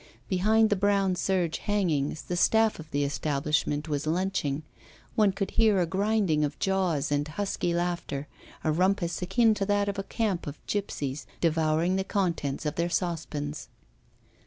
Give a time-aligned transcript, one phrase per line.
[0.27, 4.63] Behind the brown serge hangings the staff of the establishment was lunching
[5.13, 8.27] one could hear a grinding of jaws and husky laughter,
[8.63, 12.89] a rumpus akin to that of a camp of gipsies devouring the contents of their
[12.89, 13.69] saucepans.